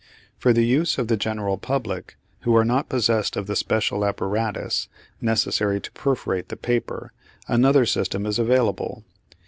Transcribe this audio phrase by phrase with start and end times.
[0.39, 4.87] For the use of the general public who are not possessed of the special apparatus
[5.21, 7.13] necessary to perforate the paper
[7.47, 9.03] another system is available.